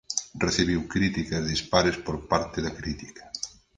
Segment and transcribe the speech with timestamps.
[0.45, 3.23] Recibiu críticas dispares por parte da crítica.